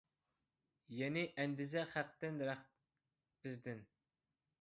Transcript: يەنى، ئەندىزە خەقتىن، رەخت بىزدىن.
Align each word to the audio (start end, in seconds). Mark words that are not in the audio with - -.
يەنى، 0.99 1.25
ئەندىزە 1.43 1.83
خەقتىن، 1.91 2.39
رەخت 2.47 2.73
بىزدىن. 3.45 3.85